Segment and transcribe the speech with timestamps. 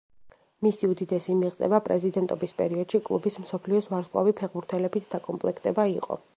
[0.67, 6.23] მისი უდიდესი მიღწევა პრეზიდენტობის პერიოდში კლუბის მსოფლიოს ვარსკვლავი ფეხბურთელებით დაკომპლექტება იყო.